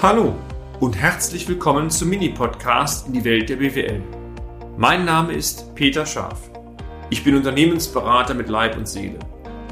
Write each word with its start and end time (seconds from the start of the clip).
Hallo 0.00 0.36
und 0.78 0.96
herzlich 0.96 1.48
willkommen 1.48 1.90
zum 1.90 2.10
Mini-Podcast 2.10 3.08
in 3.08 3.14
die 3.14 3.24
Welt 3.24 3.48
der 3.48 3.56
BWL. 3.56 4.00
Mein 4.76 5.04
Name 5.04 5.32
ist 5.32 5.74
Peter 5.74 6.06
Scharf. 6.06 6.52
Ich 7.10 7.24
bin 7.24 7.34
Unternehmensberater 7.34 8.32
mit 8.34 8.48
Leib 8.48 8.76
und 8.76 8.86
Seele 8.86 9.18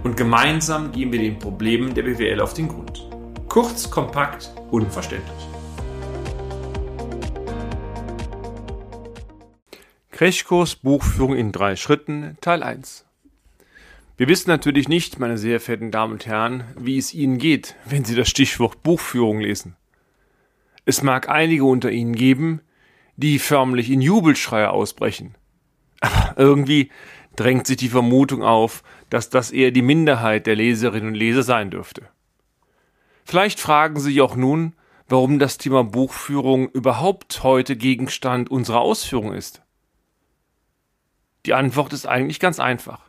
und 0.03 0.17
gemeinsam 0.17 0.91
gehen 0.91 1.12
wir 1.12 1.21
den 1.21 1.39
Problemen 1.39 1.95
der 1.95 2.03
BWL 2.03 2.41
auf 2.41 2.54
den 2.54 2.67
Grund. 2.67 3.09
Kurz, 3.49 3.89
kompakt, 3.89 4.50
unverständlich. 4.73 5.46
Crashkurs 10.11 10.74
Buchführung 10.74 11.36
in 11.36 11.52
drei 11.52 11.77
Schritten 11.77 12.36
Teil 12.40 12.64
1. 12.64 13.06
Wir 14.16 14.27
wissen 14.27 14.50
natürlich 14.50 14.88
nicht, 14.88 15.20
meine 15.20 15.38
sehr 15.38 15.61
verehrten 15.61 15.93
Damen 15.93 16.14
und 16.14 16.27
Herren, 16.27 16.64
wie 16.77 16.98
es 16.98 17.14
Ihnen 17.14 17.38
geht, 17.38 17.77
wenn 17.84 18.04
Sie 18.04 18.16
das 18.16 18.29
Stichwort 18.29 18.82
Buchführung 18.82 19.38
lesen. 19.38 19.77
Es 20.86 21.03
mag 21.03 21.29
einige 21.29 21.64
unter 21.64 21.90
Ihnen 21.90 22.14
geben, 22.14 22.63
die 23.17 23.39
förmlich 23.39 23.90
in 23.90 24.00
Jubelschreie 24.00 24.71
ausbrechen. 24.71 25.35
Aber 26.00 26.35
irgendwie 26.36 26.90
drängt 27.35 27.67
sich 27.67 27.76
die 27.76 27.89
Vermutung 27.89 28.43
auf, 28.43 28.82
dass 29.11 29.29
das 29.29 29.50
eher 29.50 29.72
die 29.72 29.82
Minderheit 29.82 30.46
der 30.46 30.54
Leserinnen 30.54 31.09
und 31.09 31.14
Leser 31.14 31.43
sein 31.43 31.71
dürfte. 31.71 32.09
Vielleicht 33.25 33.59
fragen 33.59 33.97
Sie 33.98 34.12
sich 34.12 34.20
auch 34.20 34.36
nun, 34.36 34.75
warum 35.09 35.41
das 35.41 35.59
Thema 35.59 35.83
Buchführung 35.83 36.69
überhaupt 36.69 37.42
heute 37.42 37.77
Gegenstand 37.77 38.48
unserer 38.50 38.81
Ausführung 38.81 39.33
ist. 39.34 39.62
Die 41.47 41.55
Antwort 41.55 41.92
ist 41.92 42.06
eigentlich 42.06 42.39
ganz 42.39 42.61
einfach. 42.61 43.00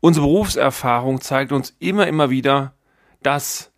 Unsere 0.00 0.26
Berufserfahrung 0.26 1.20
zeigt 1.20 1.50
uns 1.50 1.74
immer, 1.80 2.06
immer 2.06 2.30
wieder, 2.30 2.74
dass, 3.22 3.72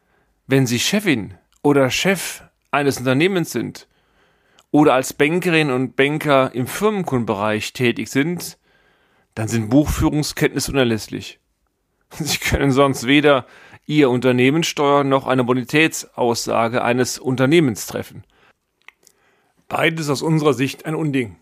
wenn 0.46 0.66
Sie 0.66 0.78
Chefin 0.78 1.34
oder 1.62 1.90
Chef 1.90 2.42
eines 2.70 2.98
Unternehmens 2.98 3.50
sind 3.50 3.88
oder 4.70 4.94
als 4.94 5.12
Bankerin 5.12 5.70
und 5.70 5.96
Banker 5.96 6.54
im 6.54 6.66
Firmenkundenbereich 6.66 7.72
tätig 7.72 8.10
sind, 8.10 8.58
dann 9.34 9.48
sind 9.48 9.70
Buchführungskenntnisse 9.70 10.72
unerlässlich. 10.72 11.40
Sie 12.10 12.38
können 12.38 12.72
sonst 12.72 13.06
weder 13.06 13.46
Ihr 13.86 14.10
Unternehmen 14.10 14.64
steuern 14.64 15.08
noch 15.08 15.26
eine 15.26 15.44
Bonitätsaussage 15.44 16.82
eines 16.82 17.18
Unternehmens 17.18 17.86
treffen. 17.86 18.24
Beides 19.66 20.10
aus 20.10 20.22
unserer 20.22 20.52
Sicht 20.52 20.84
ein 20.84 20.94
Unding. 20.94 21.36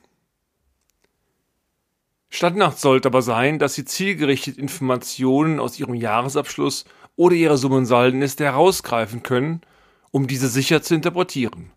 Standard 2.28 2.78
sollte 2.78 3.08
aber 3.08 3.22
sein, 3.22 3.58
dass 3.58 3.74
Sie 3.74 3.84
zielgerichtet 3.84 4.58
Informationen 4.58 5.58
aus 5.58 5.78
Ihrem 5.78 5.94
Jahresabschluss 5.94 6.84
oder 7.16 7.34
Ihrer 7.34 7.56
Summensaldenliste 7.56 8.44
herausgreifen 8.44 9.22
können 9.22 9.62
um 10.10 10.26
diese 10.26 10.48
sicher 10.48 10.82
zu 10.82 10.94
interpretieren. 10.94 11.72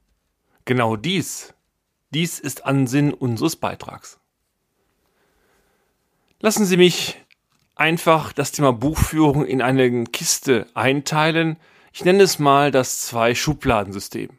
Genau 0.65 0.95
dies, 0.95 1.53
dies 2.11 2.39
ist 2.39 2.65
Ansinn 2.65 3.13
unseres 3.13 3.55
Beitrags. 3.55 4.19
Lassen 6.39 6.65
Sie 6.65 6.77
mich 6.77 7.17
einfach 7.75 8.33
das 8.33 8.51
Thema 8.51 8.73
Buchführung 8.73 9.45
in 9.45 9.61
eine 9.61 10.05
Kiste 10.05 10.67
einteilen. 10.73 11.57
Ich 11.93 12.05
nenne 12.05 12.23
es 12.23 12.39
mal 12.39 12.71
das 12.71 13.01
Zwei-Schubladensystem. 13.01 14.29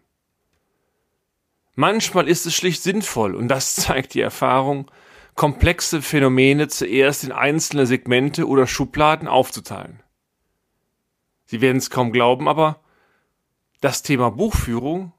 Manchmal 1.75 2.29
ist 2.29 2.47
es 2.47 2.55
schlicht 2.55 2.83
sinnvoll, 2.83 3.35
und 3.35 3.49
das 3.49 3.75
zeigt 3.77 4.15
die 4.15 4.21
Erfahrung, 4.21 4.91
komplexe 5.35 6.03
Phänomene 6.03 6.69
zuerst 6.69 7.25
in 7.25 7.33
einzelne 7.33 7.87
Segmente 7.87 8.47
oder 8.47 8.67
Schubladen 8.67 9.29
aufzuteilen. 9.29 10.03
Sie 11.47 11.61
werden 11.61 11.79
es 11.79 11.91
kaum 11.91 12.13
glauben, 12.13 12.49
aber 12.49 12.81
das 13.81 14.03
Thema 14.03 14.31
Buchführung, 14.31 15.13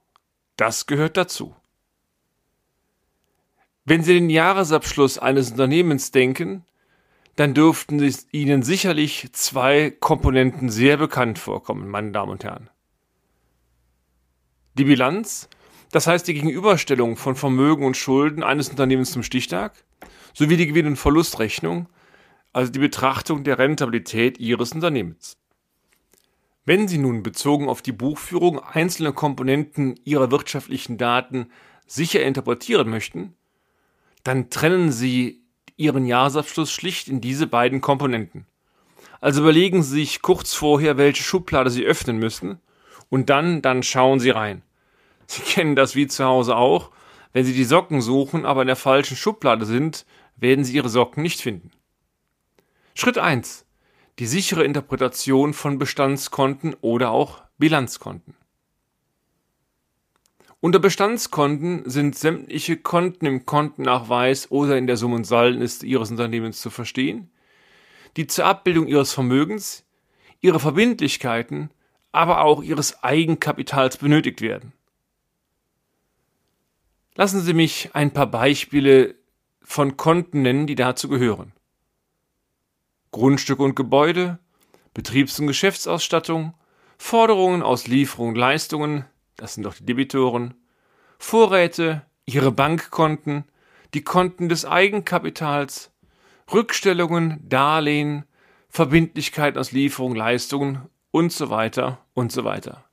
das 0.55 0.85
gehört 0.85 1.17
dazu. 1.17 1.55
Wenn 3.85 4.03
Sie 4.03 4.13
den 4.13 4.29
Jahresabschluss 4.29 5.17
eines 5.17 5.51
Unternehmens 5.51 6.11
denken, 6.11 6.63
dann 7.35 7.53
dürften 7.53 7.99
Ihnen 8.31 8.61
sicherlich 8.61 9.29
zwei 9.31 9.89
Komponenten 9.89 10.69
sehr 10.69 10.97
bekannt 10.97 11.39
vorkommen, 11.39 11.89
meine 11.89 12.11
Damen 12.11 12.31
und 12.31 12.43
Herren. 12.43 12.69
Die 14.75 14.83
Bilanz, 14.83 15.49
das 15.91 16.07
heißt 16.07 16.27
die 16.27 16.35
Gegenüberstellung 16.35 17.17
von 17.17 17.35
Vermögen 17.35 17.85
und 17.85 17.97
Schulden 17.97 18.43
eines 18.43 18.69
Unternehmens 18.69 19.11
zum 19.11 19.23
Stichtag, 19.23 19.73
sowie 20.33 20.57
die 20.57 20.67
Gewinn- 20.67 20.87
und 20.87 20.97
Verlustrechnung, 20.97 21.87
also 22.53 22.71
die 22.71 22.79
Betrachtung 22.79 23.43
der 23.43 23.57
Rentabilität 23.57 24.37
Ihres 24.39 24.73
Unternehmens. 24.73 25.40
Wenn 26.63 26.87
Sie 26.87 26.99
nun 26.99 27.23
bezogen 27.23 27.69
auf 27.69 27.81
die 27.81 27.91
Buchführung 27.91 28.59
einzelne 28.59 29.13
Komponenten 29.13 29.99
Ihrer 30.03 30.29
wirtschaftlichen 30.29 30.97
Daten 30.97 31.47
sicher 31.87 32.21
interpretieren 32.21 32.89
möchten, 32.89 33.35
dann 34.23 34.51
trennen 34.51 34.91
Sie 34.91 35.41
Ihren 35.75 36.05
Jahresabschluss 36.05 36.71
schlicht 36.71 37.07
in 37.07 37.19
diese 37.19 37.47
beiden 37.47 37.81
Komponenten. 37.81 38.45
Also 39.21 39.41
überlegen 39.41 39.81
Sie 39.81 40.01
sich 40.01 40.21
kurz 40.21 40.53
vorher, 40.53 40.97
welche 40.97 41.23
Schublade 41.23 41.71
Sie 41.71 41.83
öffnen 41.83 42.17
müssen 42.17 42.59
und 43.09 43.31
dann, 43.31 43.63
dann 43.63 43.81
schauen 43.81 44.19
Sie 44.19 44.29
rein. 44.29 44.61
Sie 45.25 45.41
kennen 45.45 45.75
das 45.75 45.95
wie 45.95 46.07
zu 46.07 46.23
Hause 46.23 46.55
auch. 46.55 46.91
Wenn 47.33 47.45
Sie 47.45 47.53
die 47.53 47.63
Socken 47.63 48.01
suchen, 48.01 48.45
aber 48.45 48.61
in 48.61 48.67
der 48.67 48.75
falschen 48.75 49.17
Schublade 49.17 49.65
sind, 49.65 50.05
werden 50.35 50.63
Sie 50.63 50.75
Ihre 50.75 50.89
Socken 50.89 51.23
nicht 51.23 51.41
finden. 51.41 51.71
Schritt 52.93 53.17
1 53.17 53.65
die 54.21 54.27
sichere 54.27 54.63
Interpretation 54.63 55.51
von 55.51 55.79
Bestandskonten 55.79 56.75
oder 56.81 57.09
auch 57.09 57.41
Bilanzkonten. 57.57 58.35
Unter 60.59 60.77
Bestandskonten 60.77 61.89
sind 61.89 62.15
sämtliche 62.15 62.77
Konten 62.77 63.25
im 63.25 63.47
Kontennachweis 63.47 64.51
oder 64.51 64.77
in 64.77 64.85
der 64.85 64.95
Summ- 64.95 65.13
und 65.13 65.23
Saldenliste 65.23 65.87
Ihres 65.87 66.11
Unternehmens 66.11 66.61
zu 66.61 66.69
verstehen, 66.69 67.31
die 68.15 68.27
zur 68.27 68.45
Abbildung 68.45 68.85
Ihres 68.85 69.11
Vermögens, 69.11 69.87
Ihrer 70.39 70.59
Verbindlichkeiten, 70.59 71.71
aber 72.11 72.41
auch 72.41 72.61
Ihres 72.61 73.03
Eigenkapitals 73.03 73.97
benötigt 73.97 74.41
werden. 74.41 74.71
Lassen 77.15 77.41
Sie 77.41 77.55
mich 77.55 77.89
ein 77.93 78.11
paar 78.11 78.27
Beispiele 78.27 79.15
von 79.63 79.97
Konten 79.97 80.43
nennen, 80.43 80.67
die 80.67 80.75
dazu 80.75 81.09
gehören. 81.09 81.53
Grundstück 83.11 83.59
und 83.59 83.75
Gebäude, 83.75 84.39
Betriebs- 84.93 85.39
und 85.39 85.47
Geschäftsausstattung, 85.47 86.53
Forderungen 86.97 87.61
aus 87.61 87.87
Lieferung 87.87 88.29
und 88.29 88.35
Leistungen, 88.35 89.05
das 89.35 89.55
sind 89.55 89.63
doch 89.63 89.75
die 89.75 89.85
Debitoren, 89.85 90.53
Vorräte, 91.19 92.05
ihre 92.25 92.51
Bankkonten, 92.51 93.45
die 93.93 94.03
Konten 94.03 94.49
des 94.49 94.65
Eigenkapitals, 94.65 95.91
Rückstellungen, 96.51 97.39
Darlehen, 97.47 98.25
Verbindlichkeiten 98.69 99.59
aus 99.59 99.71
Lieferung, 99.71 100.15
Leistungen 100.15 100.89
und 101.11 101.31
so 101.33 101.49
weiter 101.49 101.99
und 102.13 102.31
so 102.31 102.43
weiter. 102.43 102.85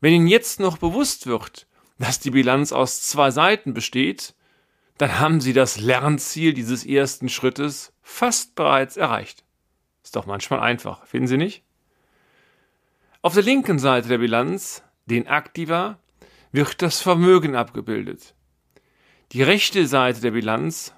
Wenn 0.00 0.12
Ihnen 0.12 0.26
jetzt 0.26 0.60
noch 0.60 0.78
bewusst 0.78 1.26
wird, 1.26 1.66
dass 1.98 2.20
die 2.20 2.30
Bilanz 2.30 2.72
aus 2.72 3.02
zwei 3.02 3.30
Seiten 3.30 3.72
besteht, 3.72 4.34
dann 5.02 5.18
haben 5.18 5.40
Sie 5.40 5.52
das 5.52 5.80
Lernziel 5.80 6.52
dieses 6.54 6.86
ersten 6.86 7.28
Schrittes 7.28 7.92
fast 8.02 8.54
bereits 8.54 8.96
erreicht. 8.96 9.42
Ist 10.04 10.14
doch 10.14 10.26
manchmal 10.26 10.60
einfach, 10.60 11.04
finden 11.06 11.26
Sie 11.26 11.36
nicht? 11.36 11.64
Auf 13.20 13.34
der 13.34 13.42
linken 13.42 13.80
Seite 13.80 14.06
der 14.06 14.18
Bilanz, 14.18 14.84
den 15.06 15.26
Aktiva, 15.26 15.98
wird 16.52 16.82
das 16.82 17.00
Vermögen 17.00 17.56
abgebildet. 17.56 18.36
Die 19.32 19.42
rechte 19.42 19.88
Seite 19.88 20.20
der 20.20 20.30
Bilanz, 20.30 20.94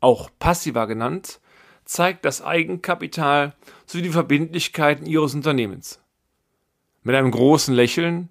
auch 0.00 0.28
Passiva 0.38 0.84
genannt, 0.84 1.40
zeigt 1.86 2.26
das 2.26 2.42
Eigenkapital 2.42 3.54
sowie 3.86 4.02
die 4.02 4.10
Verbindlichkeiten 4.10 5.06
Ihres 5.06 5.34
Unternehmens. 5.34 6.02
Mit 7.02 7.16
einem 7.16 7.30
großen 7.30 7.74
Lächeln, 7.74 8.28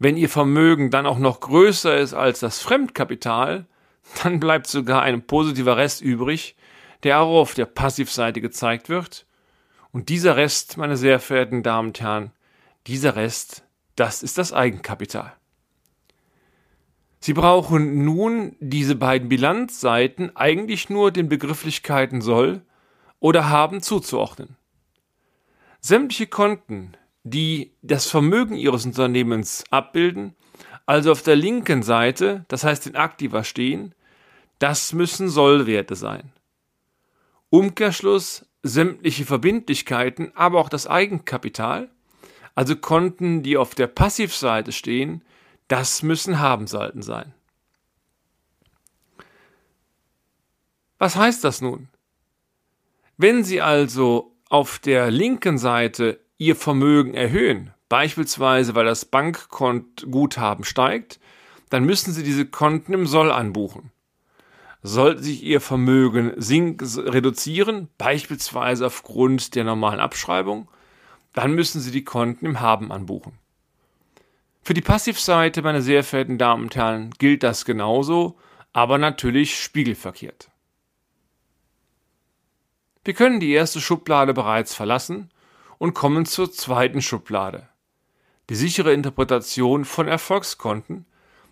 wenn 0.00 0.16
Ihr 0.16 0.28
Vermögen 0.28 0.90
dann 0.90 1.06
auch 1.06 1.20
noch 1.20 1.38
größer 1.38 1.96
ist 1.96 2.14
als 2.14 2.40
das 2.40 2.58
Fremdkapital, 2.58 3.68
dann 4.22 4.40
bleibt 4.40 4.66
sogar 4.66 5.02
ein 5.02 5.22
positiver 5.22 5.76
Rest 5.76 6.02
übrig, 6.02 6.56
der 7.02 7.20
auch 7.20 7.40
auf 7.40 7.54
der 7.54 7.66
Passivseite 7.66 8.40
gezeigt 8.40 8.88
wird. 8.88 9.26
Und 9.92 10.08
dieser 10.08 10.36
Rest, 10.36 10.76
meine 10.76 10.96
sehr 10.96 11.20
verehrten 11.20 11.62
Damen 11.62 11.88
und 11.88 12.00
Herren, 12.00 12.30
dieser 12.86 13.16
Rest, 13.16 13.64
das 13.96 14.22
ist 14.22 14.38
das 14.38 14.52
Eigenkapital. 14.52 15.32
Sie 17.18 17.34
brauchen 17.34 18.04
nun 18.04 18.56
diese 18.60 18.94
beiden 18.94 19.28
Bilanzseiten 19.28 20.34
eigentlich 20.36 20.88
nur 20.88 21.10
den 21.10 21.28
Begrifflichkeiten 21.28 22.22
soll 22.22 22.62
oder 23.18 23.50
haben 23.50 23.82
zuzuordnen. 23.82 24.56
Sämtliche 25.80 26.26
Konten, 26.26 26.96
die 27.22 27.72
das 27.82 28.06
Vermögen 28.06 28.56
Ihres 28.56 28.86
Unternehmens 28.86 29.64
abbilden, 29.70 30.34
also 30.86 31.12
auf 31.12 31.22
der 31.22 31.36
linken 31.36 31.82
Seite, 31.82 32.46
das 32.48 32.64
heißt 32.64 32.86
in 32.86 32.96
Aktiva 32.96 33.44
stehen, 33.44 33.94
das 34.60 34.92
müssen 34.92 35.28
Sollwerte 35.28 35.96
sein. 35.96 36.32
Umkehrschluss 37.48 38.46
sämtliche 38.62 39.24
Verbindlichkeiten, 39.24 40.30
aber 40.36 40.60
auch 40.60 40.68
das 40.68 40.86
Eigenkapital, 40.86 41.90
also 42.54 42.76
Konten, 42.76 43.42
die 43.42 43.56
auf 43.56 43.74
der 43.74 43.88
Passivseite 43.88 44.70
stehen, 44.70 45.24
das 45.66 46.02
müssen 46.02 46.38
Habenseiten 46.38 47.02
sein. 47.02 47.34
Was 50.98 51.16
heißt 51.16 51.42
das 51.42 51.62
nun? 51.62 51.88
Wenn 53.16 53.44
Sie 53.44 53.62
also 53.62 54.36
auf 54.50 54.78
der 54.78 55.10
linken 55.10 55.56
Seite 55.56 56.20
Ihr 56.36 56.56
Vermögen 56.56 57.14
erhöhen, 57.14 57.72
beispielsweise 57.88 58.74
weil 58.74 58.84
das 58.84 59.06
Bankkontguthaben 59.06 60.64
steigt, 60.64 61.18
dann 61.70 61.84
müssen 61.84 62.12
Sie 62.12 62.22
diese 62.22 62.46
Konten 62.46 62.92
im 62.92 63.06
Soll 63.06 63.30
anbuchen. 63.30 63.90
Sollte 64.82 65.22
sich 65.22 65.42
Ihr 65.42 65.60
Vermögen 65.60 66.30
reduzieren, 66.38 67.88
beispielsweise 67.98 68.86
aufgrund 68.86 69.54
der 69.54 69.64
normalen 69.64 70.00
Abschreibung, 70.00 70.68
dann 71.34 71.54
müssen 71.54 71.80
Sie 71.80 71.90
die 71.90 72.04
Konten 72.04 72.46
im 72.46 72.60
Haben 72.60 72.90
anbuchen. 72.90 73.32
Für 74.62 74.74
die 74.74 74.80
Passivseite, 74.80 75.62
meine 75.62 75.82
sehr 75.82 76.04
verehrten 76.04 76.38
Damen 76.38 76.64
und 76.64 76.76
Herren, 76.76 77.10
gilt 77.18 77.42
das 77.42 77.64
genauso, 77.64 78.38
aber 78.72 78.98
natürlich 78.98 79.60
spiegelverkehrt. 79.60 80.50
Wir 83.04 83.14
können 83.14 83.40
die 83.40 83.52
erste 83.52 83.80
Schublade 83.80 84.34
bereits 84.34 84.74
verlassen 84.74 85.30
und 85.78 85.94
kommen 85.94 86.26
zur 86.26 86.52
zweiten 86.52 87.00
Schublade. 87.00 87.68
Die 88.50 88.54
sichere 88.54 88.92
Interpretation 88.92 89.84
von 89.84 90.06
Erfolgskonten, 90.06 91.06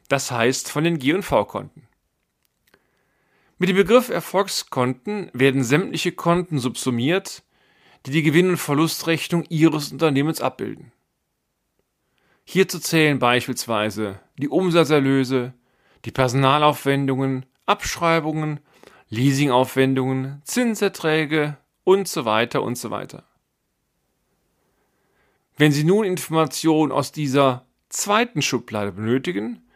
das 0.09 0.31
heißt 0.31 0.71
von 0.71 0.85
den 0.85 0.99
G&V-Konten. 0.99 1.88
Mit 3.59 3.69
dem 3.69 3.77
Begriff 3.77 4.09
Erfolgskonten 4.09 5.31
werden 5.33 5.65
sämtliche 5.65 6.13
Konten 6.13 6.61
subsumiert, 6.61 7.43
die 8.07 8.13
die 8.13 8.23
Gewinn- 8.23 8.51
und 8.51 8.57
Verlustrechnung 8.57 9.45
Ihres 9.49 9.91
Unternehmens 9.91 10.41
abbilden. 10.41 10.93
Hierzu 12.45 12.79
zählen 12.79 13.19
beispielsweise 13.19 14.21
die 14.39 14.49
Umsatzerlöse, 14.49 15.55
die 16.05 16.13
Personalaufwendungen, 16.13 17.47
Abschreibungen, 17.67 18.61
Leasingaufwendungen, 19.09 20.41
Zinserträge 20.45 21.57
und 21.83 22.07
so 22.07 22.25
weiter 22.25 22.63
und 22.63 22.79
so 22.79 22.91
weiter. 22.91 23.25
Wenn 25.57 25.73
Sie 25.73 25.83
nun 25.83 26.05
Informationen 26.05 26.93
aus 26.93 27.11
dieser 27.11 27.67
zweiten 27.89 28.41
Schublade 28.41 28.93
benötigen, 28.93 29.68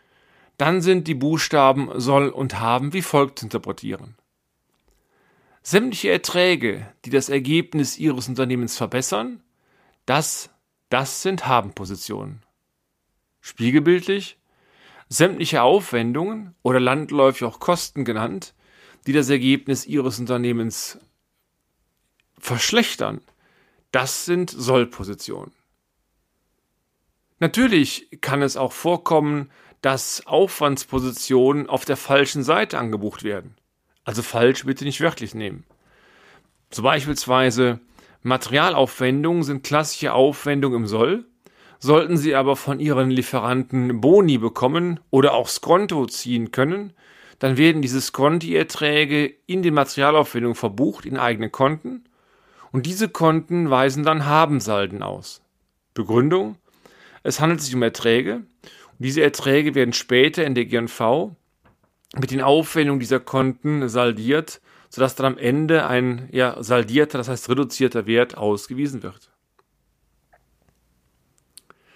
dann 0.62 0.80
sind 0.80 1.08
die 1.08 1.16
Buchstaben 1.16 1.90
soll 1.98 2.28
und 2.28 2.60
haben 2.60 2.92
wie 2.92 3.02
folgt 3.02 3.40
zu 3.40 3.46
interpretieren. 3.46 4.14
Sämtliche 5.60 6.12
Erträge, 6.12 6.86
die 7.04 7.10
das 7.10 7.28
Ergebnis 7.28 7.98
Ihres 7.98 8.28
Unternehmens 8.28 8.76
verbessern, 8.76 9.42
das, 10.06 10.50
das 10.88 11.20
sind 11.20 11.48
Haben-Positionen. 11.48 12.44
Spiegelbildlich, 13.40 14.38
sämtliche 15.08 15.62
Aufwendungen 15.62 16.54
oder 16.62 16.78
landläufig 16.78 17.42
auch 17.42 17.58
Kosten 17.58 18.04
genannt, 18.04 18.54
die 19.08 19.12
das 19.12 19.30
Ergebnis 19.30 19.84
Ihres 19.84 20.20
Unternehmens 20.20 21.00
verschlechtern, 22.38 23.20
das 23.90 24.26
sind 24.26 24.48
Sollpositionen. 24.48 25.52
Natürlich 27.40 28.06
kann 28.20 28.42
es 28.42 28.56
auch 28.56 28.70
vorkommen, 28.70 29.50
dass 29.82 30.26
Aufwandspositionen 30.26 31.68
auf 31.68 31.84
der 31.84 31.96
falschen 31.96 32.42
Seite 32.42 32.78
angebucht 32.78 33.24
werden. 33.24 33.56
Also 34.04 34.22
falsch 34.22 34.64
bitte 34.64 34.84
nicht 34.84 35.00
wörtlich 35.00 35.34
nehmen. 35.34 35.64
So 36.70 36.82
beispielsweise 36.82 37.80
Materialaufwendungen 38.22 39.42
sind 39.42 39.64
klassische 39.64 40.12
Aufwendungen 40.12 40.82
im 40.82 40.86
Soll. 40.86 41.24
Sollten 41.78 42.16
Sie 42.16 42.34
aber 42.36 42.54
von 42.54 42.78
Ihren 42.78 43.10
Lieferanten 43.10 44.00
Boni 44.00 44.38
bekommen 44.38 45.00
oder 45.10 45.34
auch 45.34 45.48
Skonto 45.48 46.06
ziehen 46.06 46.52
können, 46.52 46.92
dann 47.40 47.56
werden 47.56 47.82
diese 47.82 48.00
Skonti-Erträge 48.00 49.34
in 49.46 49.62
den 49.62 49.74
Materialaufwendungen 49.74 50.54
verbucht 50.54 51.04
in 51.04 51.16
eigene 51.16 51.50
Konten 51.50 52.04
und 52.70 52.86
diese 52.86 53.08
Konten 53.08 53.68
weisen 53.68 54.04
dann 54.04 54.26
Habensalden 54.26 55.02
aus. 55.02 55.42
Begründung? 55.92 56.56
Es 57.24 57.40
handelt 57.40 57.60
sich 57.60 57.74
um 57.74 57.82
Erträge 57.82 58.42
diese 59.02 59.22
Erträge 59.22 59.74
werden 59.74 59.92
später 59.92 60.44
in 60.44 60.54
der 60.54 60.66
GNV 60.66 61.32
mit 62.16 62.30
den 62.30 62.42
Aufwendungen 62.42 63.00
dieser 63.00 63.20
Konten 63.20 63.88
saldiert, 63.88 64.60
sodass 64.90 65.14
dann 65.14 65.26
am 65.26 65.38
Ende 65.38 65.86
ein 65.86 66.28
ja, 66.32 66.62
saldierter, 66.62 67.18
das 67.18 67.28
heißt 67.28 67.48
reduzierter 67.48 68.06
Wert 68.06 68.36
ausgewiesen 68.36 69.02
wird. 69.02 69.30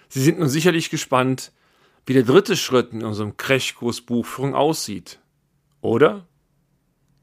Sie 0.09 0.23
sind 0.23 0.39
nun 0.39 0.49
sicherlich 0.49 0.89
gespannt, 0.89 1.53
wie 2.07 2.15
der 2.15 2.23
dritte 2.23 2.57
Schritt 2.57 2.93
in 2.93 3.05
unserem 3.05 3.37
Crashkurs 3.37 4.01
Buchführung 4.01 4.55
aussieht. 4.55 5.19
Oder? 5.81 6.27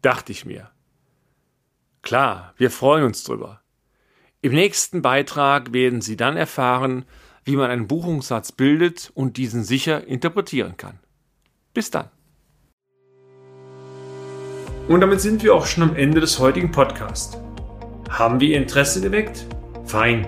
Dachte 0.01 0.31
ich 0.31 0.45
mir. 0.45 0.69
Klar, 2.01 2.53
wir 2.57 2.69
freuen 2.69 3.06
uns 3.06 3.24
drüber. 3.24 3.62
Im 4.41 4.53
nächsten 4.53 5.01
Beitrag 5.01 5.71
werden 5.71 6.01
Sie 6.01 6.18
dann 6.18 6.35
erfahren, 6.35 7.06
wie 7.45 7.56
man 7.56 7.69
einen 7.69 7.88
Buchungssatz 7.88 8.51
bildet 8.51 9.12
und 9.13 9.38
diesen 9.38 9.63
sicher 9.63 10.07
interpretieren 10.07 10.75
kann. 10.78 10.98
Bis 11.74 11.92
dann. 11.92 12.10
Und 14.88 15.01
damit 15.01 15.22
sind 15.22 15.44
wir 15.44 15.54
auch 15.56 15.66
schon 15.66 15.84
am 15.84 15.95
Ende 15.95 16.19
des 16.19 16.40
heutigen 16.40 16.72
Podcasts. 16.72 17.38
Haben 18.10 18.40
wir 18.40 18.50
Ihr 18.50 18.57
Interesse 18.57 19.01
geweckt? 19.01 19.45
Fein. 19.86 20.28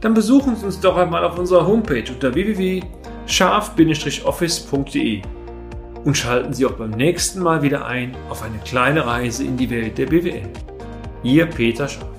Dann 0.00 0.14
besuchen 0.14 0.56
Sie 0.56 0.64
uns 0.66 0.80
doch 0.80 0.96
einmal 0.96 1.24
auf 1.24 1.38
unserer 1.38 1.64
Homepage 1.66 2.04
unter 2.10 2.34
www.scharf-office.de 2.34 5.22
und 6.04 6.16
schalten 6.16 6.52
Sie 6.52 6.66
auch 6.66 6.72
beim 6.72 6.90
nächsten 6.90 7.40
Mal 7.40 7.62
wieder 7.62 7.86
ein 7.86 8.16
auf 8.30 8.42
eine 8.42 8.58
kleine 8.58 9.06
Reise 9.06 9.44
in 9.44 9.56
die 9.56 9.70
Welt 9.70 9.96
der 9.98 10.06
BWL. 10.06 10.48
Ihr 11.22 11.46
Peter 11.46 11.86
Scharf. 11.88 12.17